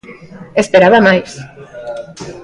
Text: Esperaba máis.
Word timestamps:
Esperaba 0.63 0.99
máis. 1.07 1.29